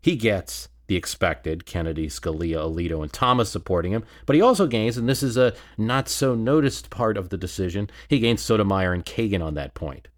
[0.00, 4.96] He gets the expected Kennedy, Scalia, Alito, and Thomas supporting him, but he also gains,
[4.96, 9.04] and this is a not so noticed part of the decision, he gains Sotomayor and
[9.04, 10.08] Kagan on that point.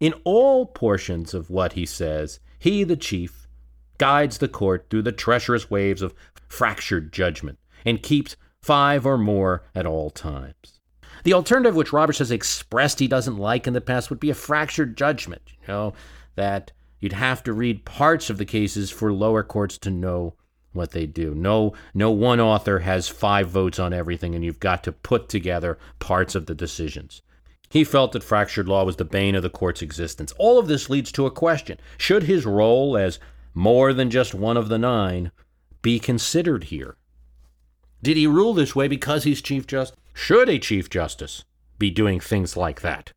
[0.00, 3.46] In all portions of what he says, he, the chief,
[3.98, 6.14] guides the court through the treacherous waves of
[6.48, 10.80] fractured judgment and keeps five or more at all times.
[11.24, 14.34] The alternative, which Roberts has expressed he doesn't like in the past, would be a
[14.34, 15.42] fractured judgment.
[15.62, 15.94] You know,
[16.36, 20.34] that you'd have to read parts of the cases for lower courts to know
[20.72, 21.34] what they do.
[21.34, 25.78] No, no one author has five votes on everything, and you've got to put together
[25.98, 27.22] parts of the decisions.
[27.70, 30.32] He felt that fractured law was the bane of the court's existence.
[30.38, 33.18] All of this leads to a question Should his role as
[33.54, 35.32] more than just one of the nine
[35.86, 36.96] be considered here?
[38.02, 39.96] Did he rule this way because he's Chief Justice?
[40.14, 41.44] Should a Chief Justice
[41.78, 43.12] be doing things like that?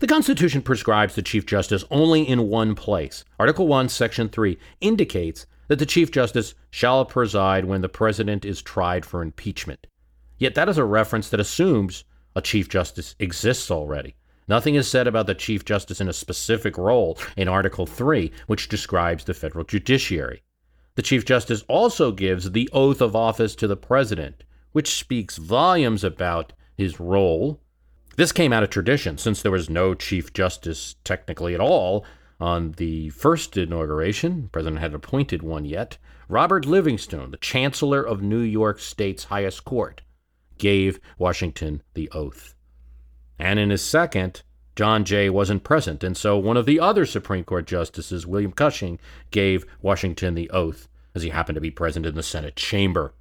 [0.00, 3.24] The Constitution prescribes the Chief Justice only in one place.
[3.40, 8.60] Article 1, Section 3 indicates that the Chief Justice shall preside when the President is
[8.60, 9.86] tried for impeachment.
[10.36, 12.04] Yet that is a reference that assumes
[12.36, 14.16] a Chief Justice exists already.
[14.48, 18.68] Nothing is said about the Chief Justice in a specific role in Article 3, which
[18.68, 20.42] describes the federal judiciary.
[20.98, 24.42] The Chief Justice also gives the oath of office to the President,
[24.72, 27.60] which speaks volumes about his role
[28.16, 32.04] this came out of tradition, since there was no Chief Justice technically at all
[32.40, 34.42] on the first inauguration.
[34.42, 35.98] The president hadn't appointed one yet.
[36.28, 40.02] Robert Livingston, the Chancellor of New York State's highest court,
[40.58, 42.56] gave Washington the oath.
[43.38, 44.42] And in his second,
[44.78, 49.00] John Jay wasn't present, and so one of the other Supreme Court justices, William Cushing,
[49.32, 53.12] gave Washington the oath, as he happened to be present in the Senate chamber.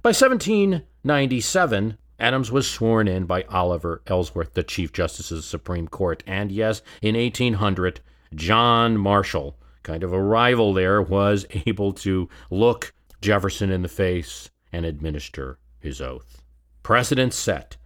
[0.00, 5.88] By 1797, Adams was sworn in by Oliver Ellsworth, the Chief Justice of the Supreme
[5.88, 6.22] Court.
[6.26, 8.00] And yes, in 1800,
[8.34, 14.48] John Marshall, kind of a rival there, was able to look Jefferson in the face
[14.72, 16.42] and administer his oath.
[16.82, 17.76] Precedent set.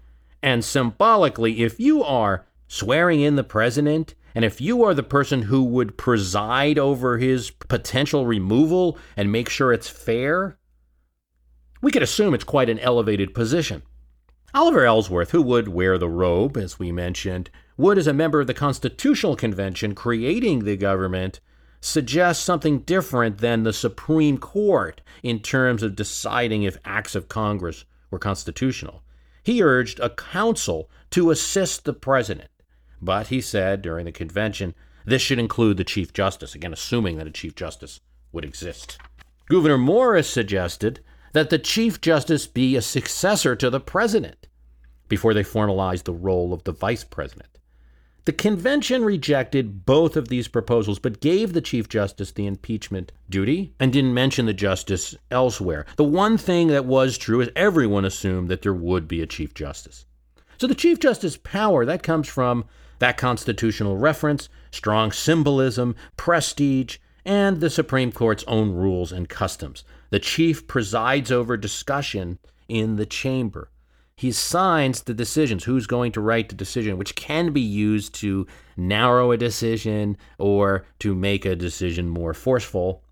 [0.41, 5.43] And symbolically, if you are swearing in the president, and if you are the person
[5.43, 10.57] who would preside over his potential removal and make sure it's fair,
[11.83, 13.83] we could assume it's quite an elevated position.
[14.55, 18.47] Oliver Ellsworth, who would wear the robe, as we mentioned, would, as a member of
[18.47, 21.41] the Constitutional Convention creating the government,
[21.83, 27.85] suggest something different than the Supreme Court in terms of deciding if acts of Congress
[28.11, 29.03] were constitutional.
[29.43, 32.49] He urged a council to assist the president,
[33.03, 34.75] but he said during the convention
[35.05, 38.01] this should include the Chief Justice, again, assuming that a Chief Justice
[38.31, 38.99] would exist.
[39.49, 41.01] Gouverneur Morris suggested
[41.33, 44.47] that the Chief Justice be a successor to the President
[45.09, 47.49] before they formalized the role of the Vice President.
[48.25, 53.75] The convention rejected both of these proposals, but gave the Chief Justice the impeachment duty
[53.81, 55.87] and didn't mention the justice elsewhere.
[55.97, 59.55] The one thing that was true is everyone assumed that there would be a Chief
[59.55, 60.07] Justice.
[60.59, 62.65] So the Chief Justice power that comes from
[63.03, 69.83] that constitutional reference, strong symbolism, prestige, and the Supreme Court's own rules and customs.
[70.11, 72.39] The chief presides over discussion
[72.69, 73.73] in the chamber.
[74.15, 78.47] He signs the decisions, who's going to write the decision, which can be used to
[78.77, 83.03] narrow a decision or to make a decision more forceful.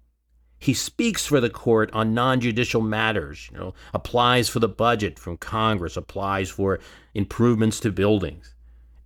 [0.60, 5.36] He speaks for the court on non-judicial matters, you know, applies for the budget from
[5.36, 6.78] Congress, applies for
[7.12, 8.54] improvements to buildings.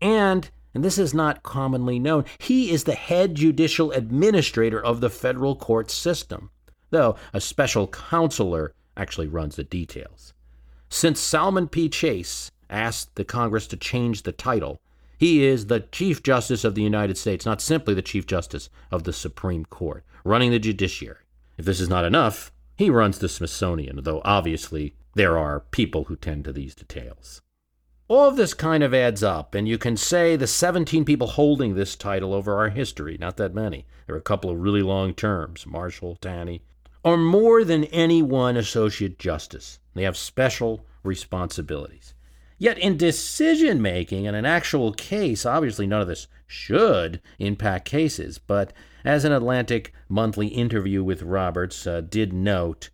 [0.03, 5.11] And and this is not commonly known, he is the head judicial administrator of the
[5.11, 6.51] federal court system
[6.95, 10.33] though a special counselor actually runs the details.
[10.89, 11.89] Since Salmon P.
[11.89, 14.81] Chase asked the Congress to change the title,
[15.19, 19.05] he is the Chief Justice of the United States, not simply the Chief Justice of
[19.05, 21.19] the Supreme Court, running the judiciary.
[21.59, 26.17] If this is not enough, he runs the Smithsonian, though obviously there are people who
[26.17, 27.41] tend to these details.
[28.07, 31.75] All of this kind of adds up, and you can say the 17 people holding
[31.75, 33.87] this title over our history, not that many.
[34.07, 36.61] There are a couple of really long terms Marshall, Taney,
[37.03, 39.79] are more than any one associate justice.
[39.95, 42.13] They have special responsibilities.
[42.59, 48.37] Yet, in decision making in an actual case, obviously none of this should impact cases.
[48.37, 52.91] But as an Atlantic monthly interview with Roberts uh, did note,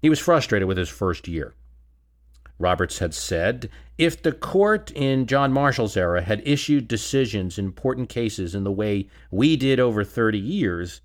[0.00, 1.54] he was frustrated with his first year.
[2.58, 8.08] Roberts had said if the court in John Marshall's era had issued decisions in important
[8.08, 11.00] cases in the way we did over 30 years,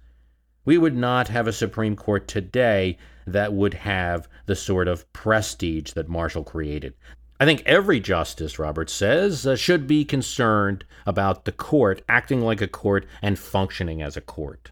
[0.66, 5.92] we would not have a Supreme Court today that would have the sort of prestige
[5.92, 6.94] that Marshall created.
[7.40, 12.62] I think every justice, Roberts says, uh, should be concerned about the court acting like
[12.62, 14.72] a court and functioning as a court.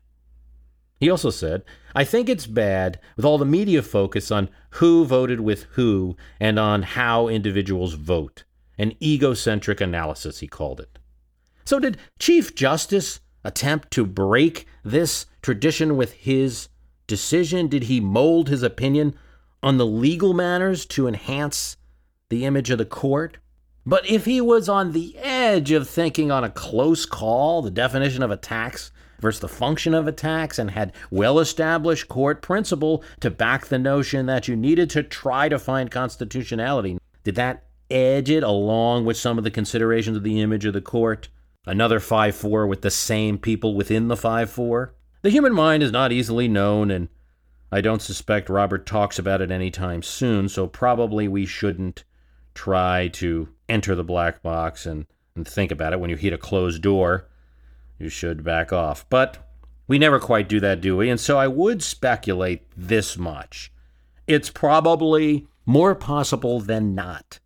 [1.01, 1.63] He also said,
[1.95, 6.59] I think it's bad with all the media focus on who voted with who and
[6.59, 8.43] on how individuals vote.
[8.77, 10.99] An egocentric analysis, he called it.
[11.65, 16.69] So, did Chief Justice attempt to break this tradition with his
[17.07, 17.67] decision?
[17.67, 19.15] Did he mold his opinion
[19.63, 21.77] on the legal matters to enhance
[22.29, 23.37] the image of the court?
[23.87, 28.21] But if he was on the edge of thinking on a close call, the definition
[28.21, 28.91] of a tax
[29.21, 33.79] versus the function of a tax, and had well established court principle to back the
[33.79, 39.17] notion that you needed to try to find constitutionality, did that edge it along with
[39.17, 41.29] some of the considerations of the image of the court?
[41.65, 44.93] Another 5 4 with the same people within the 5 4?
[45.21, 47.07] The human mind is not easily known, and
[47.71, 52.03] I don't suspect Robert talks about it anytime soon, so probably we shouldn't
[52.55, 55.05] try to enter the black box and,
[55.35, 55.99] and think about it.
[55.99, 57.29] When you hit a closed door,
[58.01, 59.05] you should back off.
[59.09, 59.37] But
[59.87, 61.09] we never quite do that, do we?
[61.09, 63.71] And so I would speculate this much.
[64.27, 67.39] It's probably more possible than not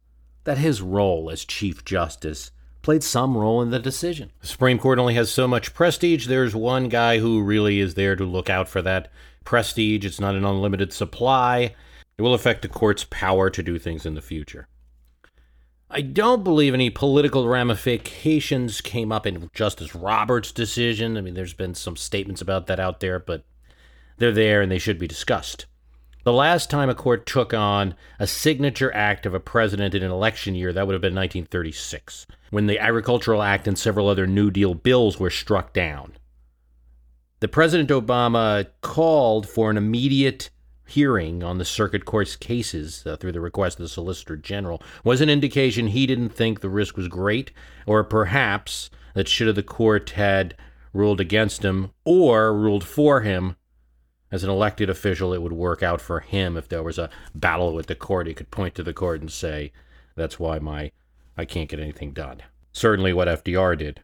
[0.44, 2.52] that his role as Chief Justice
[2.82, 4.32] played some role in the decision.
[4.42, 6.28] The Supreme Court only has so much prestige.
[6.28, 9.12] There's one guy who really is there to look out for that
[9.44, 10.06] prestige.
[10.06, 11.74] It's not an unlimited supply.
[12.18, 14.68] It will affect the court's power to do things in the future.
[15.96, 21.16] I don't believe any political ramifications came up in Justice Roberts' decision.
[21.16, 23.46] I mean, there's been some statements about that out there, but
[24.18, 25.68] they're there and they should be discussed.
[26.26, 30.12] The last time a court took on a signature act of a president in an
[30.12, 34.52] election year, that would have been 1936, when the Agricultural Act and several other New
[34.52, 36.18] Deal bills were struck down.
[37.40, 40.50] The President Obama called for an immediate
[40.86, 45.22] hearing on the circuit court's cases uh, through the request of the Solicitor General was
[45.22, 47.52] an indication he didn't think the risk was great,
[47.86, 50.56] or perhaps that should the court had
[50.94, 53.56] ruled against him or ruled for him,
[54.32, 57.74] as an elected official, it would work out for him if there was a battle
[57.74, 58.28] with the court.
[58.28, 59.72] He could point to the court and say,
[60.16, 60.92] "That's why my
[61.38, 62.42] I can't get anything done."
[62.74, 64.02] Certainly, what FDR did.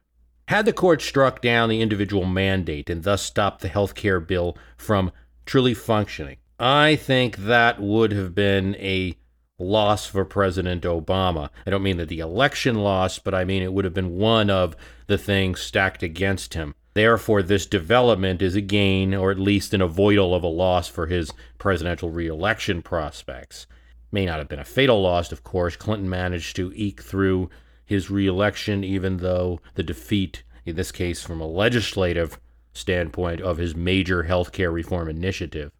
[0.47, 4.57] Had the court struck down the individual mandate and thus stopped the health care bill
[4.77, 5.11] from
[5.45, 9.18] truly functioning, I think that would have been a
[9.57, 11.49] loss for President Obama.
[11.66, 14.51] I don't mean that the election lost, but I mean it would have been one
[14.51, 14.76] of
[15.07, 16.76] the things stacked against him.
[16.93, 21.07] Therefore, this development is a gain, or at least an avoidal of a loss for
[21.07, 23.66] his presidential reelection prospects.
[24.12, 25.76] May not have been a fatal loss, of course.
[25.76, 27.49] Clinton managed to eke through
[27.84, 32.39] his reelection, even though the defeat, in this case from a legislative
[32.72, 35.72] standpoint, of his major health care reform initiative.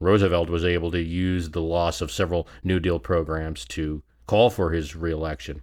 [0.00, 4.70] Roosevelt was able to use the loss of several New Deal programs to call for
[4.70, 5.62] his reelection.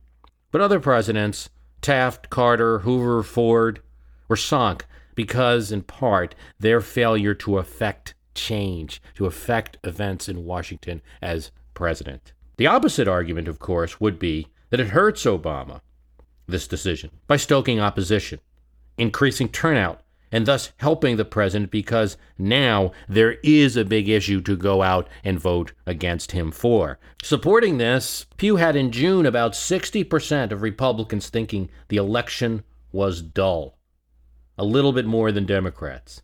[0.52, 1.50] But other presidents,
[1.82, 3.82] Taft, Carter, Hoover, Ford,
[4.28, 11.02] were sunk because, in part, their failure to affect change, to affect events in Washington
[11.22, 12.34] as president.
[12.58, 15.82] The opposite argument, of course, would be that it hurts Obama,
[16.48, 18.40] this decision, by stoking opposition,
[18.98, 24.55] increasing turnout, and thus helping the president because now there is a big issue to
[24.55, 26.99] go out and vote against him for.
[27.23, 33.76] Supporting this, Pew had in June about 60% of Republicans thinking the election was dull
[34.57, 36.21] a little bit more than Democrats.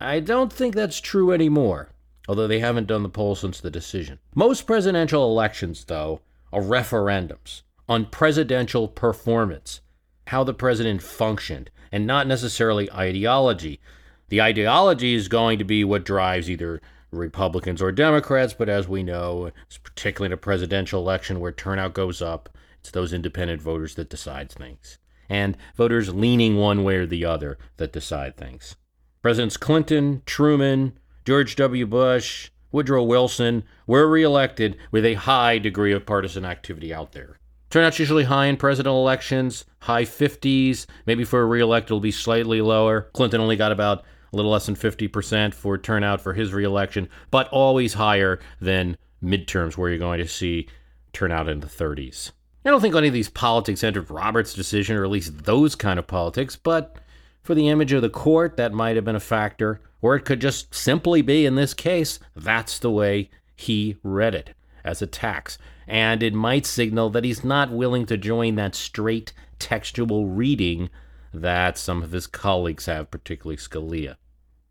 [0.00, 1.90] I don't think that's true anymore,
[2.28, 4.18] although they haven't done the poll since the decision.
[4.34, 6.20] Most presidential elections, though,
[6.52, 9.80] are referendums on presidential performance,
[10.28, 13.80] how the president functioned, and not necessarily ideology.
[14.28, 19.02] The ideology is going to be what drives either Republicans or Democrats, but as we
[19.02, 19.50] know,
[19.82, 24.52] particularly in a presidential election where turnout goes up, it's those independent voters that decide
[24.52, 24.98] things
[25.30, 28.76] and voters leaning one way or the other that decide things.
[29.22, 31.86] Presidents Clinton, Truman, George W.
[31.86, 37.38] Bush, Woodrow Wilson were reelected with a high degree of partisan activity out there.
[37.70, 40.86] Turnout's usually high in presidential elections, high 50s.
[41.06, 43.02] Maybe for a reelect, it'll be slightly lower.
[43.12, 47.48] Clinton only got about a little less than 50% for turnout for his reelection, but
[47.48, 50.68] always higher than midterms, where you're going to see
[51.12, 52.32] turnout in the 30s.
[52.64, 55.98] I don't think any of these politics entered Roberts' decision, or at least those kind
[55.98, 56.96] of politics, but
[57.42, 59.80] for the image of the court, that might have been a factor.
[60.02, 64.54] Or it could just simply be, in this case, that's the way he read it
[64.84, 65.56] as a tax.
[65.86, 70.90] And it might signal that he's not willing to join that straight textual reading
[71.32, 74.16] that some of his colleagues have, particularly Scalia.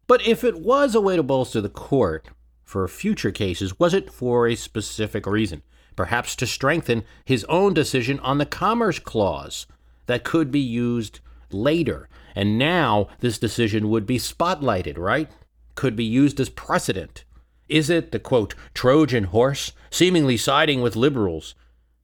[0.07, 2.27] But if it was a way to bolster the court
[2.63, 5.63] for future cases, was it for a specific reason?
[5.95, 9.65] perhaps to strengthen his own decision on the Commerce Clause
[10.05, 11.19] that could be used
[11.51, 12.09] later.
[12.35, 15.29] And now this decision would be spotlighted, right?
[15.75, 17.24] Could be used as precedent.
[17.67, 21.55] Is it the quote, Trojan horse, seemingly siding with liberals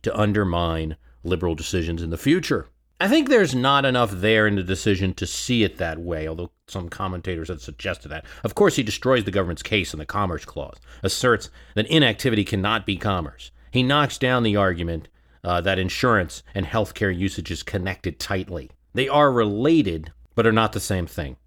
[0.01, 2.68] to undermine liberal decisions in the future?
[2.99, 6.51] I think there's not enough there in the decision to see it that way, although
[6.68, 8.26] some commentators have suggested that.
[8.43, 12.86] Of course, he destroys the government's case in the Commerce Clause, asserts that inactivity cannot
[12.86, 15.07] be commerce, he knocks down the argument
[15.43, 18.70] uh, that insurance and healthcare usage is connected tightly.
[18.93, 21.38] They are related, but are not the same thing.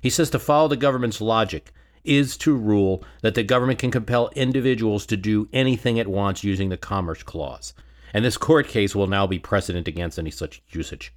[0.00, 1.72] He says to follow the government's logic
[2.04, 6.68] is to rule that the government can compel individuals to do anything it wants using
[6.68, 7.74] the Commerce Clause,
[8.12, 11.12] and this court case will now be precedent against any such usage.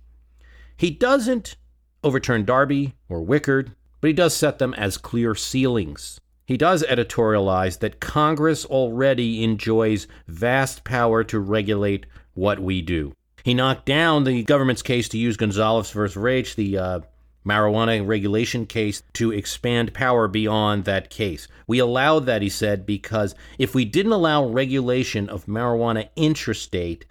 [0.77, 1.55] He doesn't
[2.03, 6.19] overturn Darby or Wickard, but he does set them as clear ceilings.
[6.45, 12.05] he does editorialize that Congress already enjoys vast power to regulate
[12.35, 13.13] what we do.
[13.43, 16.99] He knocked down the government's case to use Gonzales versus Raich, the uh,
[17.45, 21.47] marijuana regulation case, to expand power beyond that case.
[21.67, 27.03] We allowed that, he said, because if we didn't allow regulation of marijuana intrastate,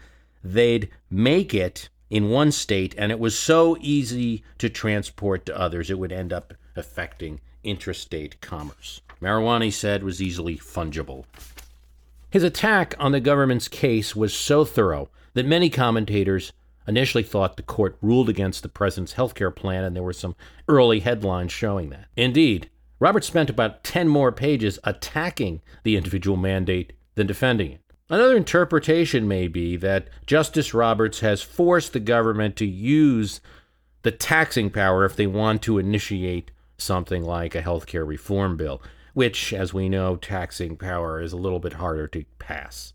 [0.42, 5.90] they'd make it in one state, and it was so easy to transport to others,
[5.90, 9.00] it would end up affecting interstate commerce.
[9.22, 11.24] Marijuana, he said, was easily fungible.
[12.30, 16.52] His attack on the government's case was so thorough that many commentators
[16.86, 20.36] initially thought the court ruled against the president's health care plan, and there were some
[20.68, 22.06] early headlines showing that.
[22.16, 27.80] Indeed, Roberts spent about 10 more pages attacking the individual mandate than defending it.
[28.08, 33.40] Another interpretation may be that Justice Roberts has forced the government to use
[34.02, 38.82] the taxing power if they want to initiate something like a health care reform bill,
[39.14, 42.92] which, as we know, taxing power is a little bit harder to pass.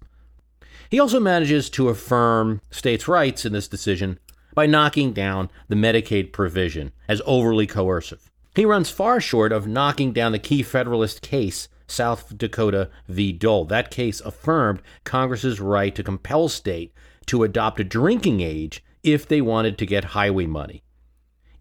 [0.89, 4.19] He also manages to affirm states' rights in this decision
[4.55, 8.31] by knocking down the Medicaid provision as overly coercive.
[8.55, 13.31] He runs far short of knocking down the key Federalist case, South Dakota v.
[13.31, 13.65] Dole.
[13.65, 16.93] That case affirmed Congress's right to compel state
[17.27, 20.83] to adopt a drinking age if they wanted to get highway money.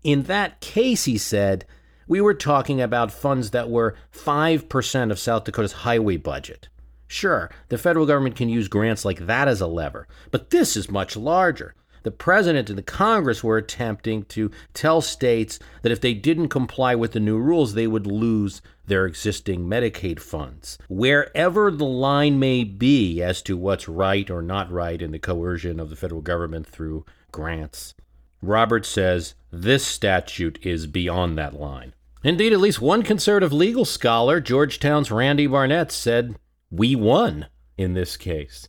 [0.02, 1.66] In that case, he said,
[2.06, 6.68] we were talking about funds that were 5% of South Dakota's highway budget.
[7.08, 10.90] Sure, the federal government can use grants like that as a lever, but this is
[10.90, 11.74] much larger.
[12.04, 16.94] The president and the Congress were attempting to tell states that if they didn't comply
[16.94, 20.78] with the new rules, they would lose their existing Medicaid funds.
[20.88, 25.80] Wherever the line may be as to what's right or not right in the coercion
[25.80, 27.94] of the federal government through grants,
[28.40, 31.94] Roberts says this statute is beyond that line.
[32.22, 36.36] Indeed, at least one conservative legal scholar, Georgetown's Randy Barnett, said
[36.70, 37.46] we won
[37.76, 38.68] in this case.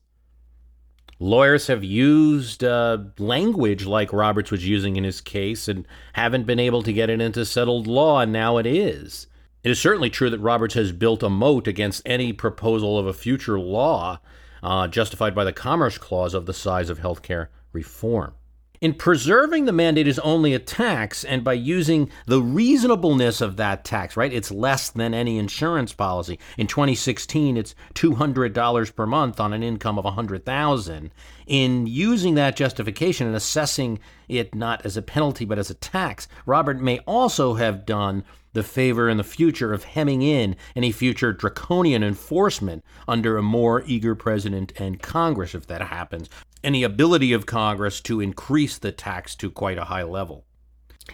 [1.22, 6.60] Lawyers have used uh, language like Roberts was using in his case and haven't been
[6.60, 9.28] able to get it into settled law, and now it is.
[9.62, 13.14] It is certainly true that Roberts has built a moat against any proposal of a
[13.14, 14.20] future law
[14.64, 18.34] uh, justified by the Commerce Clause of the size of healthcare reform.
[18.82, 23.84] In preserving the mandate is only a tax, and by using the reasonableness of that
[23.84, 24.32] tax, right?
[24.32, 26.40] It's less than any insurance policy.
[26.58, 31.12] In 2016, it's $200 per month on an income of 100,000.
[31.46, 34.00] In using that justification and assessing
[34.30, 38.24] it not as a penalty but as a tax, Robert may also have done
[38.54, 43.84] the favor in the future of hemming in any future draconian enforcement under a more
[43.86, 46.30] eager president and Congress if that happens,
[46.64, 50.46] any ability of Congress to increase the tax to quite a high level.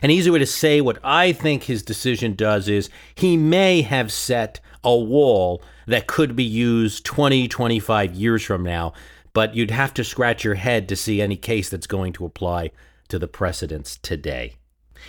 [0.01, 4.11] An easy way to say what I think his decision does is he may have
[4.11, 8.93] set a wall that could be used 20, 25 years from now,
[9.33, 12.71] but you'd have to scratch your head to see any case that's going to apply
[13.07, 14.55] to the precedents today.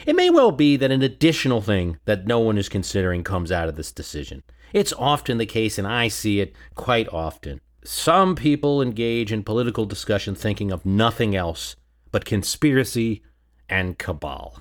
[0.05, 3.69] It may well be that an additional thing that no one is considering comes out
[3.69, 4.43] of this decision.
[4.73, 7.61] It's often the case, and I see it quite often.
[7.87, 11.77] Some people engage in political discussion thinking of nothing else
[12.11, 13.23] but conspiracy
[13.69, 14.61] and cabal.